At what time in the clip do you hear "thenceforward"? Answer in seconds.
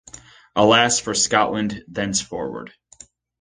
1.87-2.73